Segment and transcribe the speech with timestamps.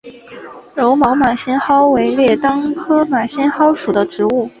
[0.73, 4.49] 柔毛马先蒿为列当科马先蒿属的植物。